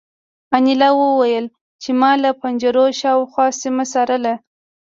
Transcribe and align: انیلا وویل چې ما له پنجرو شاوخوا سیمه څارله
انیلا 0.55 0.89
وویل 0.95 1.45
چې 1.81 1.89
ما 1.99 2.11
له 2.23 2.29
پنجرو 2.41 2.85
شاوخوا 2.99 3.47
سیمه 3.61 3.85
څارله 3.91 4.35